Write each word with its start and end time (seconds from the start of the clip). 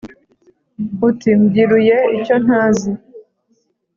Uti: 1.07 1.29
mbyiruye 1.41 1.97
icyontazi. 2.17 2.91